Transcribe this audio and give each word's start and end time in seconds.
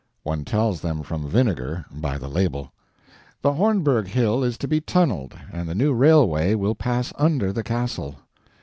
One 0.23 0.45
tells 0.45 0.81
them 0.81 1.03
from 1.03 1.29
vinegar 1.29 1.85
by 1.91 2.17
the 2.17 2.27
label. 2.27 2.73
The 3.43 3.53
Hornberg 3.53 4.07
hill 4.07 4.43
is 4.43 4.57
to 4.57 4.67
be 4.67 4.81
tunneled, 4.81 5.37
and 5.53 5.69
the 5.69 5.75
new 5.75 5.93
railway 5.93 6.55
will 6.55 6.73
pass 6.73 7.13
under 7.19 7.53
the 7.53 7.61
castle. 7.61 8.15